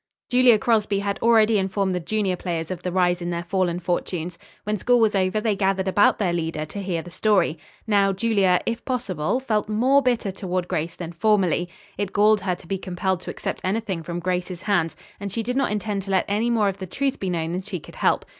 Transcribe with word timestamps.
Julia 0.31 0.57
Crosby 0.57 0.97
had 0.97 1.19
already 1.21 1.59
informed 1.59 1.93
the 1.93 1.99
junior 1.99 2.35
players 2.35 2.71
of 2.71 2.81
the 2.81 2.91
rise 2.91 3.21
in 3.21 3.29
their 3.29 3.43
fallen 3.43 3.79
fortunes. 3.79 4.39
When 4.63 4.79
school 4.79 4.99
was 4.99 5.13
over 5.13 5.39
they 5.39 5.55
gathered 5.55 5.87
about 5.87 6.17
their 6.17 6.33
leader 6.33 6.65
to 6.65 6.81
hear 6.81 7.03
the 7.03 7.11
story. 7.11 7.59
Now, 7.85 8.11
Julia, 8.11 8.59
if 8.65 8.83
possible 8.83 9.39
felt 9.39 9.69
more 9.69 10.01
bitter 10.01 10.31
toward 10.31 10.67
Grace 10.67 10.95
than 10.95 11.11
formerly. 11.11 11.69
It 11.99 12.13
galled 12.13 12.41
her 12.41 12.55
to 12.55 12.65
be 12.67 12.79
compelled 12.79 13.19
to 13.19 13.29
accept 13.29 13.61
anything 13.63 14.01
from 14.01 14.19
Grace's 14.19 14.63
hands, 14.63 14.95
and 15.19 15.31
she 15.31 15.43
did 15.43 15.55
not 15.55 15.71
intend 15.71 16.01
to 16.01 16.09
let 16.09 16.25
any 16.27 16.49
more 16.49 16.67
of 16.67 16.79
the 16.79 16.87
truth 16.87 17.19
be 17.19 17.29
known 17.29 17.51
than 17.51 17.61
she 17.61 17.79
could 17.79 17.97
help. 17.97 18.25